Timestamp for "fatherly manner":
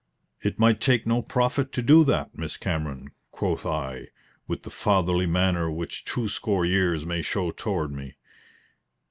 4.71-5.69